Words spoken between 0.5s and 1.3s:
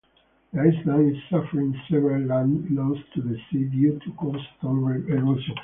The island is